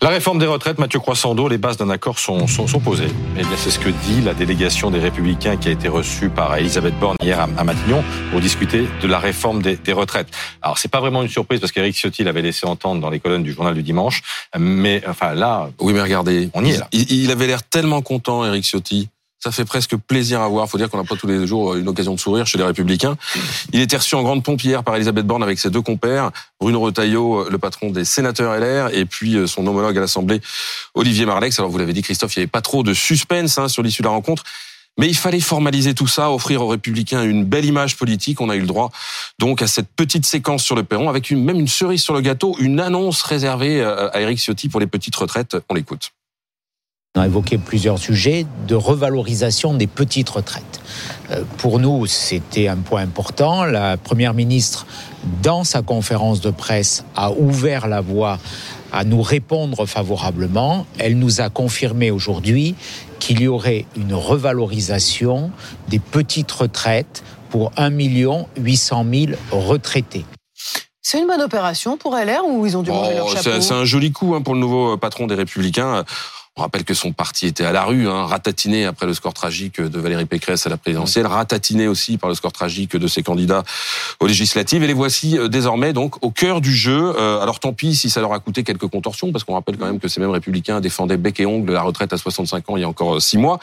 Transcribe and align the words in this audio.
La 0.00 0.10
réforme 0.10 0.38
des 0.38 0.46
retraites, 0.46 0.78
Mathieu 0.78 1.00
Croissando, 1.00 1.48
les 1.48 1.58
bases 1.58 1.76
d'un 1.76 1.90
accord 1.90 2.20
sont, 2.20 2.46
sont, 2.46 2.68
sont, 2.68 2.78
posées. 2.78 3.08
Eh 3.36 3.40
bien, 3.40 3.56
c'est 3.56 3.70
ce 3.70 3.80
que 3.80 3.88
dit 3.88 4.20
la 4.20 4.32
délégation 4.32 4.92
des 4.92 5.00
Républicains 5.00 5.56
qui 5.56 5.68
a 5.68 5.72
été 5.72 5.88
reçue 5.88 6.28
par 6.28 6.56
Elisabeth 6.56 6.96
Borne 7.00 7.16
hier 7.20 7.40
à, 7.40 7.64
Matignon 7.64 8.04
pour 8.30 8.40
discuter 8.40 8.86
de 9.02 9.08
la 9.08 9.18
réforme 9.18 9.60
des, 9.60 9.76
des 9.76 9.92
retraites. 9.92 10.28
Alors, 10.62 10.78
c'est 10.78 10.88
pas 10.88 11.00
vraiment 11.00 11.22
une 11.22 11.28
surprise 11.28 11.58
parce 11.58 11.72
qu'Éric 11.72 11.96
Ciotti 11.96 12.22
l'avait 12.22 12.42
laissé 12.42 12.64
entendre 12.64 13.00
dans 13.00 13.10
les 13.10 13.18
colonnes 13.18 13.42
du 13.42 13.52
journal 13.52 13.74
du 13.74 13.82
dimanche. 13.82 14.22
Mais, 14.56 15.02
enfin, 15.08 15.34
là. 15.34 15.68
Oui, 15.80 15.92
mais 15.92 16.02
regardez. 16.02 16.48
On 16.54 16.64
y 16.64 16.70
est 16.70 16.78
là. 16.78 16.86
Il, 16.92 17.10
il 17.10 17.30
avait 17.32 17.48
l'air 17.48 17.64
tellement 17.64 18.00
content, 18.00 18.44
Éric 18.44 18.64
Ciotti. 18.64 19.08
Ça 19.40 19.52
fait 19.52 19.64
presque 19.64 19.96
plaisir 19.96 20.40
à 20.40 20.48
voir. 20.48 20.68
Faut 20.68 20.78
dire 20.78 20.90
qu'on 20.90 20.98
n'a 20.98 21.04
pas 21.04 21.14
tous 21.14 21.28
les 21.28 21.46
jours 21.46 21.76
une 21.76 21.88
occasion 21.88 22.14
de 22.14 22.20
sourire 22.20 22.46
chez 22.46 22.58
les 22.58 22.64
Républicains. 22.64 23.16
Il 23.72 23.80
était 23.80 23.96
reçu 23.96 24.16
en 24.16 24.22
grande 24.22 24.42
pompe 24.42 24.62
hier 24.62 24.82
par 24.82 24.96
Elisabeth 24.96 25.26
Borne 25.26 25.44
avec 25.44 25.60
ses 25.60 25.70
deux 25.70 25.82
compères, 25.82 26.32
Bruno 26.60 26.80
Retailleau, 26.80 27.48
le 27.48 27.58
patron 27.58 27.90
des 27.90 28.04
sénateurs 28.04 28.58
LR, 28.58 28.92
et 28.92 29.04
puis 29.04 29.36
euh, 29.36 29.46
son 29.46 29.64
homologue 29.66 29.96
à 29.96 30.00
l'Assemblée, 30.00 30.40
Olivier 30.94 31.24
Marlex. 31.24 31.58
Alors 31.60 31.70
vous 31.70 31.78
l'avez 31.78 31.92
dit, 31.92 32.02
Christophe, 32.02 32.34
il 32.34 32.40
n'y 32.40 32.42
avait 32.42 32.50
pas 32.50 32.62
trop 32.62 32.82
de 32.82 32.92
suspense 32.94 33.58
hein, 33.58 33.68
sur 33.68 33.82
l'issue 33.82 34.02
de 34.02 34.08
la 34.08 34.12
rencontre. 34.12 34.42
Mais 34.98 35.06
il 35.06 35.16
fallait 35.16 35.38
formaliser 35.38 35.94
tout 35.94 36.08
ça, 36.08 36.32
offrir 36.32 36.60
aux 36.62 36.66
républicains 36.66 37.22
une 37.22 37.44
belle 37.44 37.64
image 37.64 37.96
politique. 37.96 38.40
On 38.40 38.50
a 38.50 38.56
eu 38.56 38.60
le 38.60 38.66
droit 38.66 38.90
donc 39.38 39.62
à 39.62 39.68
cette 39.68 39.88
petite 39.94 40.26
séquence 40.26 40.64
sur 40.64 40.74
le 40.74 40.82
perron 40.82 41.08
avec 41.08 41.30
même 41.30 41.60
une 41.60 41.68
cerise 41.68 42.02
sur 42.02 42.14
le 42.14 42.20
gâteau, 42.20 42.56
une 42.58 42.80
annonce 42.80 43.22
réservée 43.22 43.80
euh, 43.80 44.10
à 44.10 44.20
Éric 44.20 44.40
Ciotti 44.40 44.68
pour 44.68 44.80
les 44.80 44.88
petites 44.88 45.14
retraites. 45.14 45.56
On 45.68 45.74
l'écoute. 45.74 46.10
On 47.16 47.22
a 47.22 47.26
évoqué 47.26 47.58
plusieurs 47.58 47.98
sujets 47.98 48.46
de 48.66 48.74
revalorisation 48.74 49.74
des 49.74 49.86
petites 49.86 50.28
retraites. 50.28 50.80
Euh, 51.30 51.42
pour 51.56 51.80
nous, 51.80 52.06
c'était 52.06 52.68
un 52.68 52.76
point 52.76 53.02
important. 53.02 53.64
La 53.64 53.96
Première 53.96 54.34
ministre, 54.34 54.86
dans 55.42 55.64
sa 55.64 55.82
conférence 55.82 56.40
de 56.40 56.50
presse, 56.50 57.04
a 57.16 57.32
ouvert 57.32 57.88
la 57.88 58.02
voie 58.02 58.38
à 58.92 59.04
nous 59.04 59.22
répondre 59.22 59.86
favorablement. 59.86 60.86
Elle 60.98 61.18
nous 61.18 61.40
a 61.40 61.48
confirmé 61.48 62.10
aujourd'hui 62.10 62.74
qu'il 63.18 63.40
y 63.40 63.48
aurait 63.48 63.86
une 63.96 64.14
revalorisation 64.14 65.50
des 65.88 65.98
petites 65.98 66.52
retraites 66.52 67.24
pour 67.50 67.72
1 67.76 67.90
800 67.90 69.06
000 69.10 69.26
retraités. 69.50 70.24
C'est 71.02 71.18
une 71.18 71.26
bonne 71.26 71.40
opération 71.40 71.96
pour 71.96 72.14
LR 72.14 72.44
ou 72.46 72.66
ils 72.66 72.76
ont 72.76 72.82
dû 72.82 72.90
manger 72.90 73.14
leur 73.14 73.28
chapeau 73.30 73.60
C'est 73.60 73.72
un 73.72 73.86
joli 73.86 74.12
coup 74.12 74.34
hein, 74.34 74.42
pour 74.42 74.52
le 74.52 74.60
nouveau 74.60 74.98
patron 74.98 75.26
des 75.26 75.34
Républicains. 75.34 76.04
On 76.58 76.62
rappelle 76.62 76.82
que 76.82 76.92
son 76.92 77.12
parti 77.12 77.46
était 77.46 77.64
à 77.64 77.70
la 77.70 77.84
rue, 77.84 78.08
hein, 78.08 78.26
ratatiné 78.26 78.84
après 78.84 79.06
le 79.06 79.14
score 79.14 79.32
tragique 79.32 79.80
de 79.80 80.00
Valérie 80.00 80.26
Pécresse 80.26 80.66
à 80.66 80.70
la 80.70 80.76
présidentielle, 80.76 81.28
ratatiné 81.28 81.86
aussi 81.86 82.18
par 82.18 82.28
le 82.28 82.34
score 82.34 82.50
tragique 82.50 82.96
de 82.96 83.06
ses 83.06 83.22
candidats 83.22 83.62
aux 84.18 84.26
législatives. 84.26 84.82
Et 84.82 84.88
les 84.88 84.92
voici 84.92 85.38
euh, 85.38 85.46
désormais 85.46 85.92
donc 85.92 86.16
au 86.20 86.32
cœur 86.32 86.60
du 86.60 86.74
jeu. 86.74 87.14
Euh, 87.16 87.40
alors 87.40 87.60
tant 87.60 87.72
pis 87.72 87.94
si 87.94 88.10
ça 88.10 88.20
leur 88.20 88.32
a 88.32 88.40
coûté 88.40 88.64
quelques 88.64 88.88
contorsions, 88.88 89.30
parce 89.30 89.44
qu'on 89.44 89.54
rappelle 89.54 89.76
quand 89.76 89.86
même 89.86 90.00
que 90.00 90.08
ces 90.08 90.20
mêmes 90.20 90.30
républicains 90.30 90.80
défendaient 90.80 91.16
bec 91.16 91.38
et 91.38 91.46
ongle 91.46 91.72
la 91.72 91.82
retraite 91.82 92.12
à 92.12 92.16
65 92.16 92.68
ans 92.70 92.76
il 92.76 92.80
y 92.80 92.84
a 92.84 92.88
encore 92.88 93.14
euh, 93.14 93.20
six 93.20 93.38
mois. 93.38 93.60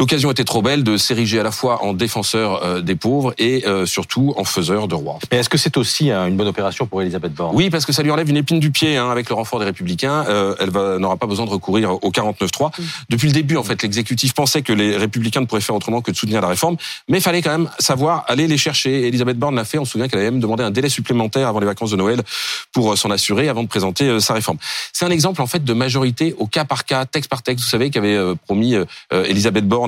L'occasion 0.00 0.30
était 0.30 0.44
trop 0.44 0.62
belle 0.62 0.84
de 0.84 0.96
s'ériger 0.96 1.40
à 1.40 1.42
la 1.42 1.50
fois 1.50 1.82
en 1.82 1.92
défenseur 1.92 2.62
euh, 2.62 2.80
des 2.80 2.94
pauvres 2.94 3.34
et 3.36 3.66
euh, 3.66 3.84
surtout 3.84 4.32
en 4.36 4.44
faiseur 4.44 4.86
de 4.86 4.94
rois. 4.94 5.18
Mais 5.32 5.38
est-ce 5.38 5.48
que 5.48 5.58
c'est 5.58 5.76
aussi 5.76 6.12
hein, 6.12 6.28
une 6.28 6.36
bonne 6.36 6.46
opération 6.46 6.86
pour 6.86 7.02
Elisabeth 7.02 7.34
Borne? 7.34 7.56
Oui, 7.56 7.68
parce 7.68 7.84
que 7.84 7.92
ça 7.92 8.04
lui 8.04 8.12
enlève 8.12 8.30
une 8.30 8.36
épine 8.36 8.60
du 8.60 8.70
pied 8.70 8.96
hein, 8.96 9.10
avec 9.10 9.28
le 9.28 9.34
renfort 9.34 9.58
des 9.58 9.64
Républicains. 9.64 10.24
Euh, 10.28 10.54
elle 10.60 10.70
n'aura 11.00 11.16
pas 11.16 11.26
besoin 11.26 11.46
de 11.46 11.50
recourir 11.50 11.94
au 11.94 12.12
49-3. 12.12 12.70
Depuis 13.10 13.26
le 13.26 13.32
début, 13.32 13.56
en 13.56 13.64
fait, 13.64 13.82
l'exécutif 13.82 14.34
pensait 14.34 14.62
que 14.62 14.72
les 14.72 14.96
Républicains 14.96 15.40
ne 15.40 15.46
pourraient 15.46 15.60
faire 15.60 15.74
autrement 15.74 16.00
que 16.00 16.12
de 16.12 16.16
soutenir 16.16 16.42
la 16.42 16.48
réforme, 16.48 16.76
mais 17.08 17.18
il 17.18 17.22
fallait 17.22 17.42
quand 17.42 17.50
même 17.50 17.68
savoir 17.80 18.24
aller 18.28 18.46
les 18.46 18.56
chercher. 18.56 19.08
Elisabeth 19.08 19.36
Borne 19.36 19.56
l'a 19.56 19.64
fait. 19.64 19.78
On 19.78 19.84
se 19.84 19.90
souvient 19.90 20.06
qu'elle 20.06 20.20
avait 20.20 20.30
même 20.30 20.38
demandé 20.38 20.62
un 20.62 20.70
délai 20.70 20.90
supplémentaire 20.90 21.48
avant 21.48 21.58
les 21.58 21.66
vacances 21.66 21.90
de 21.90 21.96
Noël 21.96 22.22
pour 22.72 22.96
s'en 22.96 23.10
assurer 23.10 23.48
avant 23.48 23.64
de 23.64 23.68
présenter 23.68 24.20
sa 24.20 24.34
réforme. 24.34 24.58
C'est 24.92 25.06
un 25.06 25.10
exemple 25.10 25.42
en 25.42 25.48
fait 25.48 25.64
de 25.64 25.72
majorité 25.72 26.36
au 26.38 26.46
cas 26.46 26.64
par 26.64 26.84
cas, 26.84 27.04
texte 27.04 27.28
par 27.28 27.42
texte. 27.42 27.64
Vous 27.64 27.70
savez 27.70 27.90
qu'avait 27.90 28.16
promis 28.46 28.76
Elisabeth 29.10 29.66
Borne 29.66 29.87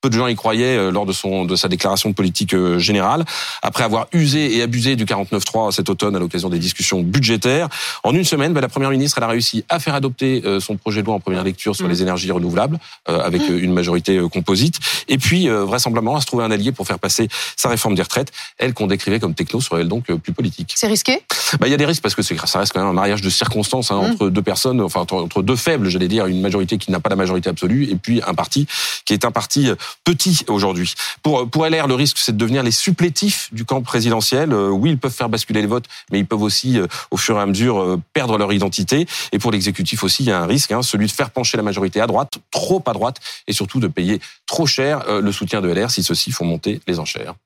peu 0.00 0.08
de 0.08 0.14
gens 0.14 0.26
y 0.26 0.34
croyaient 0.34 0.76
euh, 0.76 0.90
lors 0.90 1.06
de 1.06 1.12
son 1.12 1.44
de 1.44 1.56
sa 1.56 1.68
déclaration 1.68 2.10
de 2.10 2.14
politique 2.14 2.54
euh, 2.54 2.78
générale. 2.78 3.24
Après 3.62 3.84
avoir 3.84 4.06
usé 4.12 4.56
et 4.56 4.62
abusé 4.62 4.96
du 4.96 5.04
49.3 5.04 5.72
cet 5.72 5.90
automne 5.90 6.16
à 6.16 6.18
l'occasion 6.18 6.48
des 6.48 6.58
discussions 6.58 7.02
budgétaires, 7.02 7.68
en 8.02 8.14
une 8.14 8.24
semaine, 8.24 8.52
bah, 8.52 8.60
la 8.60 8.68
première 8.68 8.90
ministre 8.90 9.18
elle 9.18 9.24
a 9.24 9.28
réussi 9.28 9.64
à 9.68 9.78
faire 9.78 9.94
adopter 9.94 10.42
euh, 10.44 10.60
son 10.60 10.76
projet 10.76 11.02
de 11.02 11.06
loi 11.06 11.14
en 11.14 11.20
première 11.20 11.44
lecture 11.44 11.76
sur 11.76 11.86
mmh. 11.86 11.90
les 11.90 12.02
énergies 12.02 12.30
renouvelables 12.30 12.78
avec 13.06 13.42
mmh. 13.48 13.58
une 13.58 13.72
majorité 13.72 14.20
composite. 14.32 14.78
Et 15.08 15.18
puis 15.18 15.48
vraisemblablement 15.48 16.16
à 16.16 16.20
se 16.20 16.26
trouver 16.26 16.44
un 16.44 16.50
allié 16.50 16.72
pour 16.72 16.86
faire 16.86 16.98
passer 16.98 17.28
sa 17.56 17.68
réforme 17.68 17.94
des 17.94 18.02
retraites, 18.02 18.30
elle 18.58 18.74
qu'on 18.74 18.86
décrivait 18.86 19.18
comme 19.18 19.34
techno 19.34 19.60
serait 19.60 19.82
elle 19.82 19.88
donc 19.88 20.12
plus 20.12 20.32
politique. 20.32 20.72
C'est 20.76 20.86
risqué? 20.86 21.22
Bah 21.58 21.66
il 21.66 21.70
y 21.70 21.74
a 21.74 21.76
des 21.76 21.86
risques 21.86 22.02
parce 22.02 22.14
que 22.14 22.22
ça 22.22 22.58
reste 22.58 22.72
quand 22.72 22.80
même 22.80 22.88
un 22.88 22.94
mariage 22.94 23.20
de 23.22 23.30
circonstances 23.30 23.90
hein, 23.90 23.96
mmh. 23.96 24.12
entre 24.12 24.30
deux 24.30 24.42
personnes, 24.42 24.80
enfin 24.80 25.00
entre, 25.00 25.14
entre 25.14 25.42
deux 25.42 25.56
faibles, 25.56 25.88
j'allais 25.88 26.08
dire, 26.08 26.26
une 26.26 26.40
majorité 26.40 26.78
qui 26.78 26.90
n'a 26.90 27.00
pas 27.00 27.10
la 27.10 27.16
majorité 27.16 27.48
absolue 27.48 27.88
et 27.90 27.96
puis 27.96 28.20
un 28.26 28.34
parti 28.34 28.66
qui 29.04 29.14
est 29.14 29.24
un 29.24 29.32
parti 29.32 29.70
petit 30.04 30.44
aujourd'hui. 30.48 30.94
Pour, 31.22 31.48
pour 31.48 31.66
LR, 31.66 31.86
le 31.86 31.94
risque, 31.94 32.18
c'est 32.18 32.32
de 32.32 32.36
devenir 32.36 32.62
les 32.62 32.70
supplétifs 32.70 33.48
du 33.52 33.64
camp 33.64 33.82
présidentiel. 33.82 34.52
Euh, 34.52 34.68
oui, 34.68 34.90
ils 34.90 34.98
peuvent 34.98 35.12
faire 35.12 35.28
basculer 35.28 35.60
les 35.60 35.66
votes, 35.66 35.86
mais 36.10 36.18
ils 36.18 36.26
peuvent 36.26 36.42
aussi, 36.42 36.78
euh, 36.78 36.86
au 37.10 37.16
fur 37.16 37.36
et 37.36 37.40
à 37.40 37.46
mesure, 37.46 37.80
euh, 37.80 38.00
perdre 38.12 38.38
leur 38.38 38.52
identité. 38.52 39.06
Et 39.32 39.38
pour 39.38 39.52
l'exécutif 39.52 40.02
aussi, 40.04 40.24
il 40.24 40.28
y 40.28 40.32
a 40.32 40.40
un 40.40 40.46
risque, 40.46 40.72
hein, 40.72 40.82
celui 40.82 41.06
de 41.06 41.12
faire 41.12 41.30
pencher 41.30 41.56
la 41.56 41.62
majorité 41.62 42.00
à 42.00 42.06
droite, 42.06 42.38
trop 42.50 42.82
à 42.86 42.92
droite, 42.92 43.16
et 43.46 43.52
surtout 43.52 43.80
de 43.80 43.88
payer 43.88 44.20
trop 44.46 44.66
cher 44.66 45.04
le 45.20 45.32
soutien 45.32 45.60
de 45.60 45.68
LR 45.68 45.90
si 45.90 46.02
ceux-ci 46.02 46.32
font 46.32 46.44
monter 46.44 46.80
les 46.86 46.98
enchères. 46.98 47.34